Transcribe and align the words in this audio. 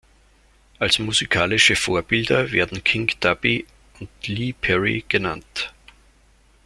Als 0.79 0.97
musikalische 0.97 1.75
Vorbilder 1.75 2.51
werden 2.51 2.83
King 2.83 3.11
Tubby 3.19 3.67
und 3.99 4.09
Lee 4.27 4.51
Perry 4.53 5.05
genannt. 5.07 5.75